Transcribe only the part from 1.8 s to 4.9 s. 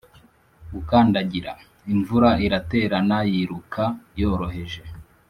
imvura iraterana, yiruka yoroheje